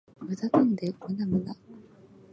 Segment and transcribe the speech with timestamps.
[0.19, 1.53] 無駄なんだよ、無駄無駄